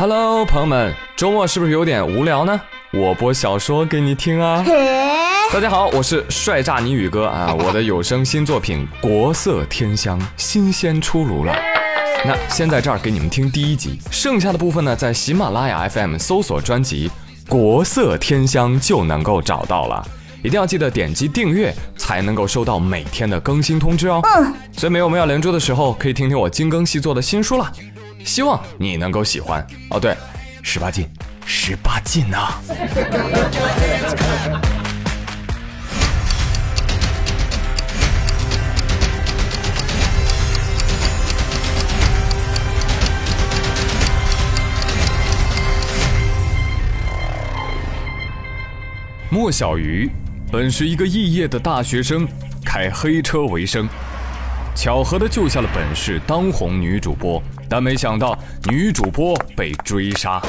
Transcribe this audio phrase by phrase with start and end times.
[0.00, 2.58] Hello，朋友们，周末是不是有点无聊呢？
[2.90, 4.64] 我播小说给你听啊！
[5.52, 7.52] 大家好，我是帅炸你宇哥啊！
[7.60, 11.54] 我的有声新作品《国色天香》新鲜出炉了。
[12.24, 17.10] 那先在这儿给你们听第一集，剩下的部分呢，在喜马拉雅 FM 搜索专辑
[17.50, 20.02] 《国色天香》就能够找到了。
[20.42, 24.22] 一定要记得点击订阅，才能够收到每天的更新通知哦。
[24.24, 27.70] 嗯，所以没有我们要连珠的时候，可以听听我精耕细作的新书了。
[28.24, 29.98] 希望你能够喜欢哦。
[29.98, 30.16] 对，
[30.62, 31.08] 十八禁，
[31.44, 32.54] 十八禁呐！
[49.32, 50.10] 莫小鱼
[50.50, 52.26] 本是一个肄业的大学生，
[52.64, 53.88] 开黑车为生，
[54.74, 57.40] 巧合的救下了本市当红女主播。
[57.70, 58.36] 但没想到
[58.68, 60.42] 女主播被追杀，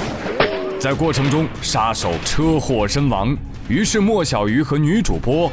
[0.79, 3.37] 在过程中杀手车祸身亡。
[3.69, 5.49] 于是莫小鱼和女主播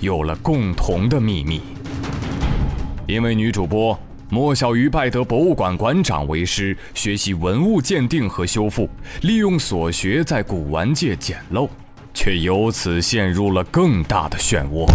[0.00, 1.60] 有了共同的秘密。
[3.06, 3.96] 因为女主播
[4.30, 8.88] 莫小鱼拜得博物馆馆长为师，学习文物鉴定和修复，
[9.20, 11.68] 利用所学在古玩界捡漏，
[12.12, 14.86] 却由此陷入了更大的漩涡。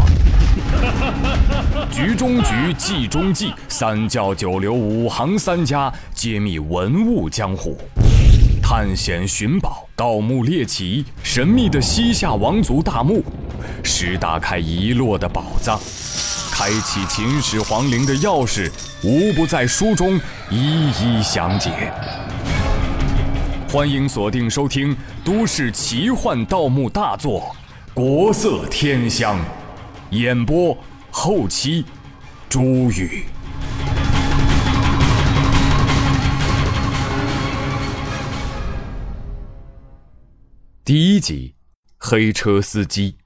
[1.92, 7.78] 局中局，计中计，三教九流五行三家揭秘文物江湖，
[8.62, 13.24] 探险寻宝，盗墓猎奇，神秘的西夏王族大墓，
[13.84, 15.80] 实打开遗落的宝藏，
[16.52, 18.70] 开启秦始皇陵的钥匙，
[19.04, 21.72] 无不在书中一一详解。
[23.76, 27.54] 欢迎锁定收听都市奇幻盗墓大作
[27.94, 29.38] 《国色天香》，
[30.12, 30.78] 演播。
[31.12, 31.84] 后期，
[32.48, 33.26] 朱宇。
[40.86, 41.54] 第一集，
[41.98, 43.18] 黑车司机。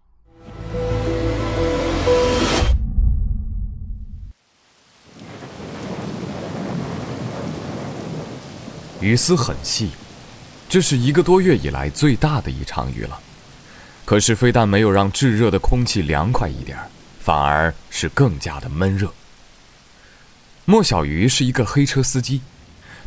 [8.99, 9.91] 雨丝很细，
[10.69, 13.19] 这是一个多月以来最大的一场雨了。
[14.05, 16.77] 可是，非但没有让炙热的空气凉快一点。
[17.21, 19.11] 反而是更加的闷热。
[20.65, 22.41] 莫小鱼是一个黑车司机，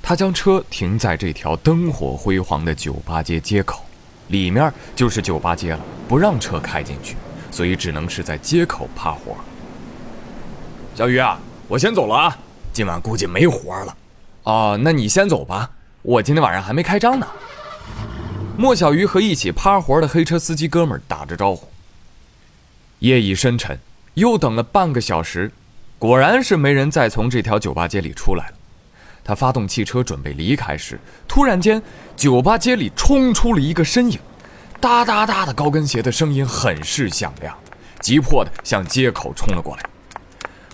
[0.01, 3.85] 他将车停在这条灯火辉煌的酒吧街街口，
[4.29, 7.17] 里面就是酒吧街了，不让车开进去，
[7.51, 9.35] 所以只能是在街口趴活。
[10.95, 12.39] 小鱼啊，我先走了啊，
[12.73, 13.97] 今晚估计没活了。
[14.45, 15.69] 哦，那你先走吧，
[16.03, 17.27] 我今天晚上还没开张呢。
[18.63, 21.67] 莫小鱼和一起趴活的黑车司机哥们打着招呼。
[23.01, 23.77] 夜已深沉。
[24.15, 25.51] 又等了半个小时，
[25.99, 28.55] 果然是没人再从这条酒吧街里出来了。
[29.25, 30.97] 他发动汽车准备离开时，
[31.27, 31.83] 突然间，
[32.15, 34.17] 酒吧街里冲出了一个身影，
[34.81, 37.59] 哒哒哒的高跟鞋的声音很是响亮，
[38.01, 39.83] 急迫的向街口冲了过来。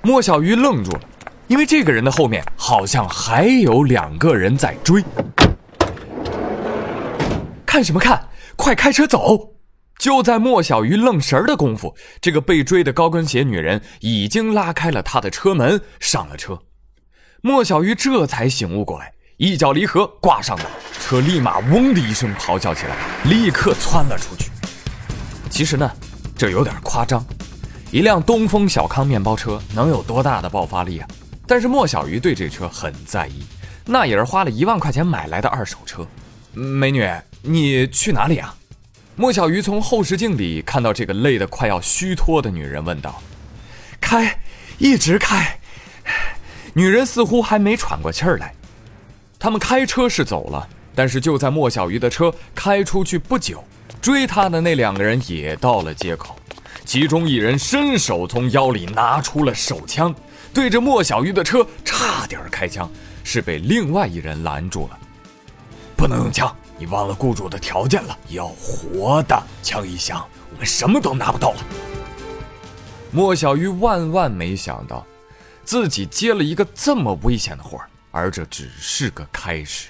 [0.02, 1.00] 莫小鱼愣住了，
[1.46, 5.02] 因为这个人的后面好像还有两个人在追。
[7.68, 8.30] 看什么看？
[8.56, 9.56] 快开车走！
[9.98, 16.58] 就在莫小鱼愣神儿的功夫，这个被追的高跟鞋女人已经拉开了他的车门，上了车。
[17.42, 20.64] 莫小鱼这才醒悟过来，一脚离合，挂上了
[20.98, 24.50] 车，立马嗡的一声咆哮起来，立刻窜了出去。
[25.50, 25.92] 其实呢，
[26.38, 27.22] 这有点夸张，
[27.90, 31.08] 一辆东风小康面包车能有多大的爆发力啊？
[31.46, 33.44] 但是莫小鱼对这车很在意，
[33.84, 36.06] 那也是花了一万块钱买来的二手车。
[36.54, 37.06] 美女，
[37.42, 38.54] 你去哪里啊？
[39.16, 43.20] 莫小鱼从后视镜里看到这个累得快要虚脱的女人，问道
[44.00, 44.38] ：“开，
[44.78, 45.58] 一直开。”
[46.72, 48.54] 女人似乎还没喘过气儿来。
[49.38, 53.64] 他们开车是走了，但是就在莫小鱼的车开出去不久，
[54.00, 56.36] 追他的那两个人也到了街口，
[56.84, 60.14] 其中一人伸手从腰里拿出了手枪，
[60.54, 62.88] 对着莫小鱼的车差点开枪，
[63.24, 64.98] 是被另外一人拦住了，
[65.96, 66.54] 不能用枪。
[66.78, 69.42] 你忘了雇主的条件了，要活的！
[69.64, 71.56] 枪一响，我们什么都拿不到了。
[73.10, 75.04] 莫小鱼万万没想到，
[75.64, 79.88] 自己接了一个这么危险的活儿，而这只是个开始。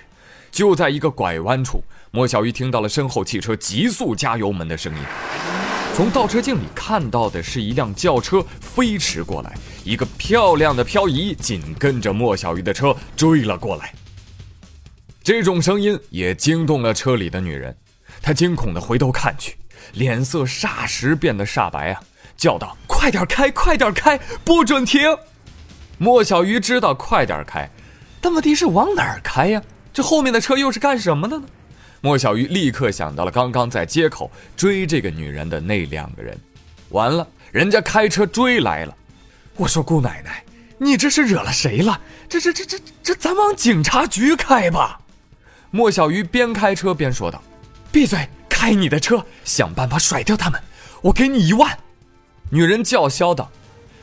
[0.51, 5.03] 就在一个拐弯处，莫小鱼听到了身后汽车急速加油门的声音。
[5.95, 9.53] 从倒车镜里看到的是一辆轿车飞驰过来，
[9.85, 13.93] 一个漂亮的漂移紧跟着莫小鱼的车追了过来。
[15.29, 17.77] 这种声音也惊动了车里的女人，
[18.23, 19.59] 她惊恐地回头看去，
[19.93, 22.01] 脸色霎时变得煞白啊，
[22.35, 25.03] 叫道：“快点开，快点开，不准停！”
[25.99, 27.69] 莫小鱼知道快点开，
[28.23, 29.63] 但问题是往哪儿开呀？
[29.93, 31.45] 这后面的车又是干什么的呢？
[32.01, 36.35] 莫小鱼立刻想到了刚刚在街口追这个女人的那两个人。
[36.89, 38.97] 完了，人家开车追来了。
[39.57, 40.43] 我说姑奶奶，
[40.79, 42.01] 你这是惹了谁了？
[42.31, 44.99] 这这这这这，咱往警察局开吧。
[45.71, 47.43] 莫小鱼边开车边说道
[47.93, 50.61] ：“闭嘴，开你的车，想办法甩掉他们，
[51.03, 51.79] 我给你一万。”
[52.51, 53.51] 女人叫嚣道：“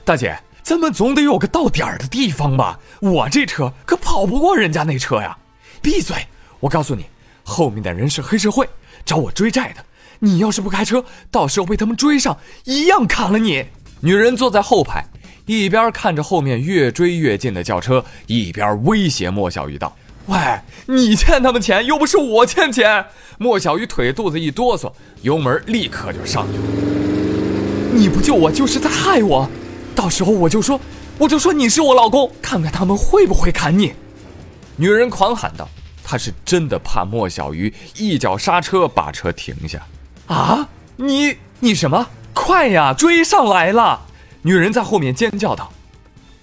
[0.06, 2.80] 大姐，咱们总得有个到点儿的地方吧？
[3.02, 5.36] 我这车可跑不过人家那车呀！”
[5.82, 6.28] 闭嘴！
[6.60, 7.06] 我告诉你，
[7.44, 8.70] 后面的人是黑社会，
[9.04, 9.84] 找我追债的。
[10.20, 13.66] 你要是不开车，到时候被他们追上，一样砍了你。
[14.02, 15.04] 女人坐在后排。
[15.46, 19.96] 一边看着后面越追越近的轿车，一边威胁莫小鱼道
[20.28, 20.38] ：“喂，
[20.88, 23.06] 你欠他们钱，又不是我欠钱。”
[23.38, 24.92] 莫小鱼腿肚子一哆嗦，
[25.22, 26.64] 油门立刻就上去了。
[27.94, 29.50] 你不救我，就是在害我。
[29.94, 30.80] 到时候我就说，
[31.18, 33.94] 我就说你是我老公，看看他们会不会砍你。
[34.78, 35.68] 女人狂喊道
[36.04, 39.86] ：“她是真的怕莫小鱼一脚刹车把车停下。”
[40.28, 42.08] 啊，你你什么？
[42.34, 44.02] 快呀，追上来了！
[44.42, 45.72] 女人在后面尖叫道：“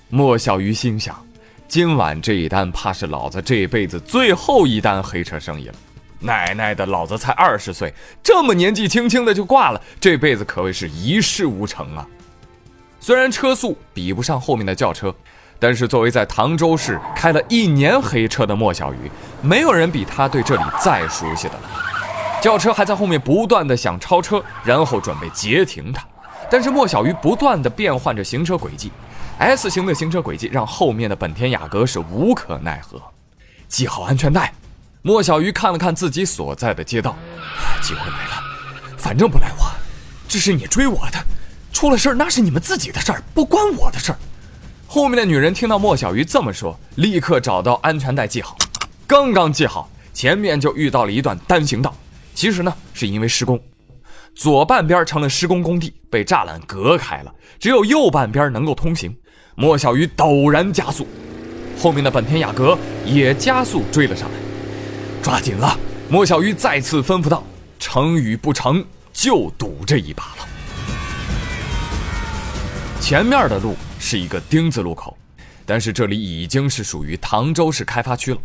[0.09, 1.25] 莫小鱼心想，
[1.73, 5.75] 今晚这一单怕是老子这辈子最后一单黑车生意了。
[6.19, 12.07] 奶奶的，老子才二十岁，这么年纪轻轻的就挂了，这辈子可谓是一事无成啊！
[13.01, 15.15] 虽然车速比不上后面的轿车，
[15.59, 19.11] 但是作为在唐州市开了一年黑车的莫小鱼，
[19.41, 21.71] 没有人比他对这里再熟悉的了。
[22.43, 26.05] 轿车还在后面不断的想超车，然后准备截停他。”
[26.53, 28.93] 但是莫小鱼不断的变换着行车轨迹
[29.43, 33.03] ，S 型的行车轨迹让后面的本田雅阁是无可奈何。
[33.69, 34.55] 系好安全带，
[35.03, 37.17] 莫小鱼看了看自己所在的街道，
[37.83, 38.43] 机会来了，
[38.97, 39.65] 反正不赖我，
[40.29, 41.19] 这是你追我的，
[41.73, 44.19] 出了事儿那是你们自己的事儿，不关我的事儿。
[44.87, 48.57] 后面的女人听到莫小鱼这么说，立刻找到安全带系好，
[49.09, 51.93] 刚刚系好，前面就遇到了一段单行道，
[52.33, 53.61] 其实呢是因为施工。
[54.35, 59.15] 左半边成了施工工地，被栅栏隔开了，只有右半边能够通行。
[59.55, 61.07] 莫小鱼陡然加速，
[61.79, 64.35] 后面的本田雅阁也加速追了上来。
[65.23, 65.79] 抓紧了！
[66.09, 67.45] 莫小鱼再次吩咐道
[67.79, 70.49] ：“成与不成，就赌这一把了。”
[73.01, 75.17] 前面的路是一个丁字路口，
[75.65, 78.41] 但是这里已经是属于唐州市开发区了，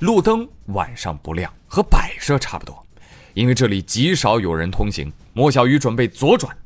[0.00, 2.84] 路灯晚上不亮，和摆设差不多。
[3.34, 6.56] 因为这里极少有人通行，莫小鱼准备左转，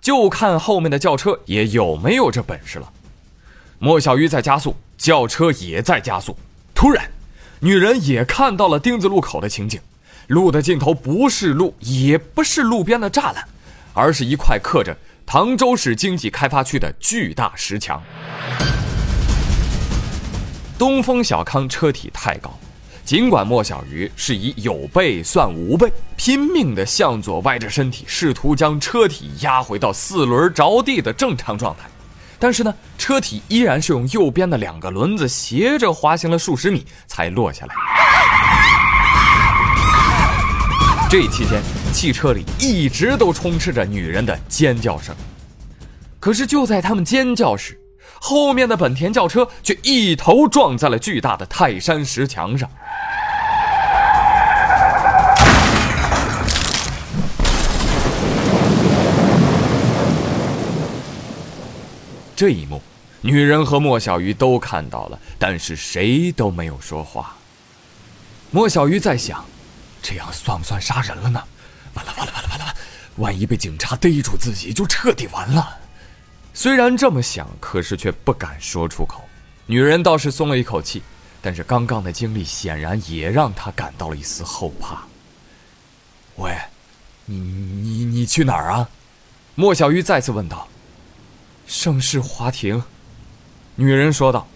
[0.00, 2.92] 就看后面的轿车也有没有这本事了。
[3.78, 6.36] 莫小鱼在加速，轿车也在加速。
[6.74, 7.10] 突然，
[7.60, 9.80] 女人也看到了丁字路口的情景，
[10.28, 13.44] 路的尽头不是路，也不是路边的栅栏，
[13.92, 18.00] 而是一块刻着“唐州市经济开发区”的巨大石墙。
[20.78, 22.56] 东风小康车体太高。
[23.04, 31.88] 尽管莫小鱼是以有备算无备，拼命地向左歪着身体，试图将车体压回到四轮着地的正常状态，
[32.38, 37.74] 但是呢，车体依然是用右边的两个轮子斜着滑行了数十米才落下来。
[41.10, 41.60] 这期间，
[41.92, 45.14] 汽车里一直都充斥着女人的尖叫声。
[46.18, 47.78] 可是就在他们尖叫时，
[48.20, 52.70] 后面的本田轿车却一头撞在了巨大的泰山石墙上。
[62.42, 62.82] 这一幕，
[63.20, 67.36] 女人和莫小鱼都看到了，但是谁都没有说话。
[68.50, 69.44] 莫小鱼在想，
[70.02, 71.40] 这样算不算杀人了呢？
[71.94, 72.74] 完了完了完了完了！
[73.18, 75.78] 万一被警察逮住自己，就彻底完了。
[76.52, 79.22] 虽然这么想，可是却不敢说出口。
[79.66, 81.00] 女人倒是松了一口气，
[81.40, 85.04] 但是刚刚的经历显然也让她感到了一丝后怕。
[86.38, 86.58] 喂，
[87.24, 88.88] 你你你去哪儿啊？
[89.54, 90.66] 莫小鱼再次问道。
[91.66, 92.82] 盛世华庭，
[93.76, 94.46] 女人说道。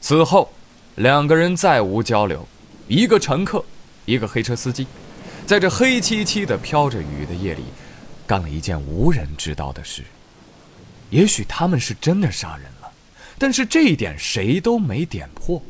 [0.00, 0.52] 此后，
[0.94, 2.46] 两个人再无交流。
[2.88, 3.64] 一个乘客，
[4.04, 4.86] 一个黑车司机，
[5.44, 7.64] 在这黑漆漆的飘着雨的夜里，
[8.26, 10.04] 干了一件无人知道的事。
[11.10, 12.90] 也许他们是真的杀人了，
[13.38, 15.60] 但是这一点谁都没点破。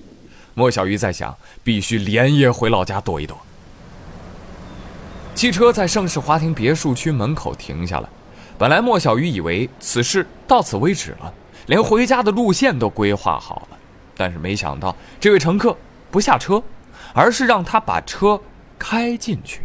[0.54, 3.38] 莫小鱼在想，必须连夜回老家躲一躲。
[5.34, 8.08] 汽车在盛世华庭别墅区门口停下了。
[8.58, 11.32] 本来莫小鱼以为此事到此为止了，
[11.66, 13.78] 连回家的路线都规划好了，
[14.16, 15.76] 但是没想到这位乘客
[16.10, 16.62] 不下车，
[17.12, 18.40] 而是让他把车
[18.78, 19.62] 开进去。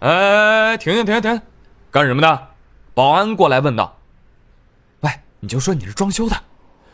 [0.00, 1.40] 哎，停停停停，
[1.90, 2.48] 干什么的？
[2.94, 3.96] 保安过来问道。
[5.00, 6.36] 喂，你就说你是装修的。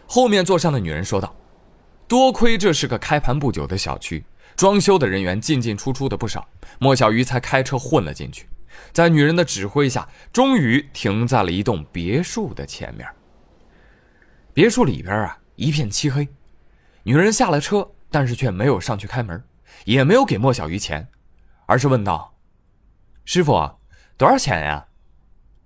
[0.07, 1.35] 后面座上的女人说道。
[2.07, 4.25] 多亏这是个开盘不久的小区，
[4.57, 6.47] 装修的人员进进出出的不少，
[6.79, 8.47] 莫小鱼才开车混了进去。
[8.93, 13.09] 在女人的指挥下，终于停在了一栋别墅的前面。
[14.53, 16.27] 别墅里边啊，一片漆黑。
[17.05, 19.43] 女人下了车，但是却没有上去开门，
[19.85, 21.09] 也没有给莫小鱼钱，
[21.67, 22.35] 而是问道
[23.25, 23.79] ：“师傅，
[24.17, 24.87] 多少钱呀？”“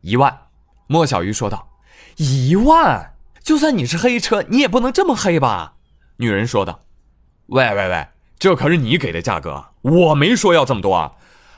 [0.03, 0.47] 一万。”
[0.87, 1.69] 莫小鱼说道。
[2.17, 3.15] “一万？
[3.43, 5.77] 就算你是黑车，你也不能这么黑吧？”
[6.19, 6.85] 女人说道。
[7.47, 8.07] “喂喂喂，
[8.39, 11.13] 这可是你给的价格，我没说要这么多啊。”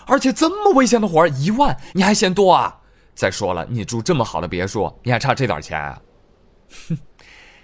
[0.06, 2.80] 而且这么危险的活儿一万你还嫌多啊？
[3.14, 5.80] 再说了，你住这么好的别墅，你还差这点钱？
[5.80, 6.02] 啊
[6.88, 6.99] 哼，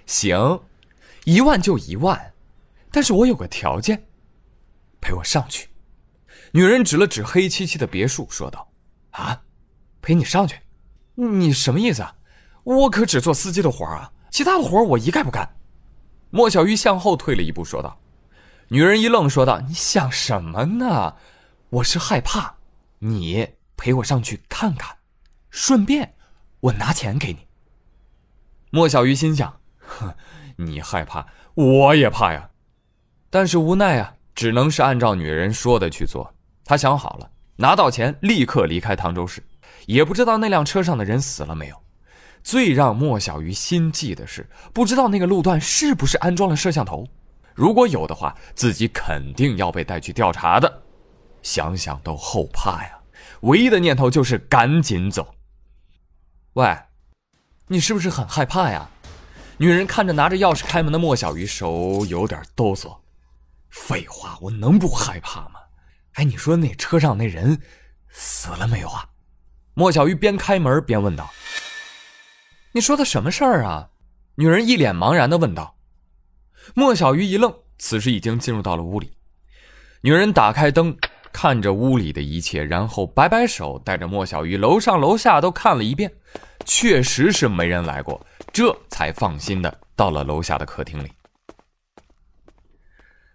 [0.06, 0.60] 行，
[1.24, 2.32] 一万就一万，
[2.92, 4.06] 但是我有个条件，
[5.00, 5.68] 陪我上去。
[6.52, 8.68] 女人指了指黑漆漆的别墅，说道
[9.10, 9.42] ：“啊，
[10.00, 10.56] 陪你上去？
[11.14, 12.14] 你什么意思啊？
[12.62, 15.48] 我可只做司机的活儿啊，其他的活儿我一概不干。”
[16.30, 17.98] 莫小鱼向后退了一步，说道。
[18.68, 21.16] 女人一愣，说道：“你想什么呢？”
[21.70, 22.52] 我是害怕，
[22.98, 24.96] 你陪我上去看看，
[25.50, 26.14] 顺便
[26.58, 27.46] 我拿钱给你。
[28.70, 30.12] 莫小鱼心想：哼，
[30.58, 31.24] 你害怕，
[31.54, 32.50] 我也怕呀。
[33.30, 36.34] 但是无奈啊，只能是按照女人说的去做。
[36.64, 39.40] 他想好了，拿到钱立刻离开唐州市，
[39.86, 41.76] 也不知道那辆车上的人死了没有。
[42.42, 47.06] 最让莫小鱼心悸的是，不知道那个路段是不是安装了摄像头。
[47.54, 50.82] 如果有的话，自己肯定要被带去调查的。
[51.42, 52.98] 想想都后怕呀！
[53.42, 55.34] 唯一的念头就是赶紧走。
[56.54, 56.76] 喂，
[57.68, 58.88] 你是不是很害怕呀？
[59.56, 62.96] 女人看着拿着钥匙开门的莫小鱼，手有点哆嗦。
[63.70, 65.60] 废话，我能不害怕吗？
[66.14, 67.60] 哎，你说那车上那人
[68.10, 69.08] 死了没有啊？
[69.74, 71.30] 莫小鱼边开门边问道。
[72.72, 73.88] 你说的什么事儿啊？
[74.34, 75.76] 女人一脸茫然的问道。
[76.74, 79.12] 莫小鱼一愣，此时已经进入到了屋里。
[80.02, 80.96] 女人打开灯。
[81.42, 86.12] 看着屋里的一切，然后摆摆手，带着莫小鱼楼上楼下都看了一遍，
[86.66, 88.20] 确实是没人来过，
[88.52, 91.10] 这才放心的到了楼下的客厅里。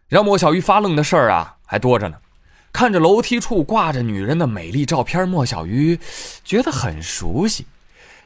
[0.08, 2.16] 让莫小鱼发愣的事儿啊，还多着呢。
[2.72, 6.00] 看着楼梯处挂着女人的美丽照片，莫小鱼
[6.44, 7.66] 觉得很熟悉。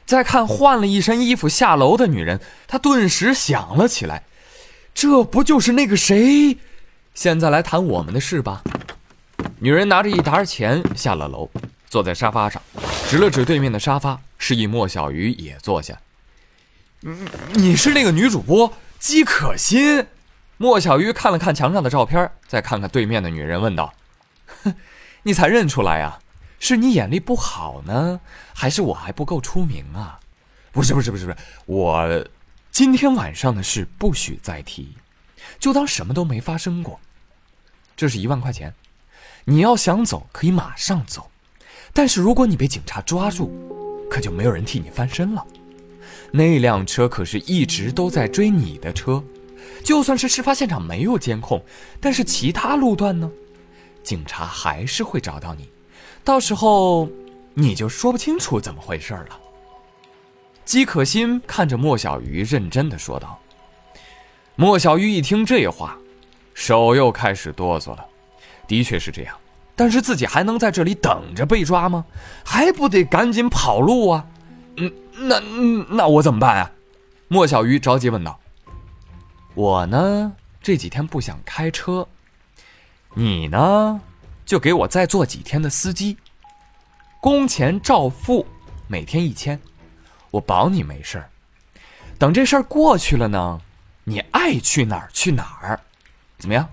[0.04, 4.24] 再看换了一身衣服下楼的女人，他顿时想了起来，
[4.92, 6.58] 这不就是那个谁？
[7.14, 8.62] 现在来谈我们的事吧。
[9.62, 11.50] 女人拿着一沓钱下了楼，
[11.86, 12.62] 坐在沙发上，
[13.06, 16.00] 指了指对面的沙发，示意莫小鱼也坐下。
[17.00, 20.06] 你你是那个女主播姬可欣？
[20.56, 23.92] 莫小鱼看了看墙上的照片，再看看对面的女人，问道
[24.64, 24.74] ：“哼，
[25.24, 26.18] 你才认出来呀？
[26.58, 28.18] 是你眼力不好呢，
[28.54, 30.18] 还是我还不够出名啊
[30.72, 31.36] ？”“不是不是不是不是，
[31.66, 32.26] 我
[32.70, 34.96] 今天晚上的事不许再提，
[35.58, 36.98] 就当什么都没发生过。
[37.94, 38.72] 这是一万块钱。”
[39.44, 41.30] 你要想走，可以马上走，
[41.92, 43.50] 但是如果你被警察抓住，
[44.10, 45.46] 可就没有人替你翻身了。
[46.32, 49.22] 那辆车可是一直都在追你的车，
[49.82, 51.62] 就算是事发现场没有监控，
[52.00, 53.30] 但是其他路段呢？
[54.02, 55.68] 警察还是会找到你，
[56.24, 57.08] 到时候
[57.54, 59.40] 你就说不清楚怎么回事了。
[60.64, 63.38] 姬可心看着莫小鱼，认真的说道。
[64.54, 65.98] 莫小鱼一听这话，
[66.54, 68.06] 手又开始哆嗦了。
[68.70, 69.36] 的确是这样，
[69.74, 72.04] 但是自己还能在这里等着被抓吗？
[72.44, 74.24] 还不得赶紧跑路啊！
[74.76, 75.40] 嗯，那
[75.88, 76.70] 那我怎么办啊？
[77.26, 78.38] 莫小鱼着急问道。
[79.54, 82.06] 我呢这几天不想开车，
[83.14, 84.00] 你呢
[84.46, 86.16] 就给我再做几天的司机，
[87.20, 88.46] 工钱照付，
[88.86, 89.60] 每天一千，
[90.30, 91.28] 我保你没事儿。
[92.20, 93.60] 等这事儿过去了呢，
[94.04, 95.80] 你爱去哪儿去哪儿，
[96.38, 96.68] 怎么样？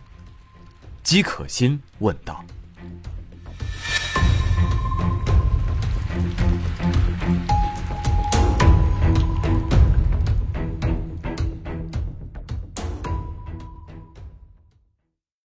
[1.08, 2.44] 姬可心问道。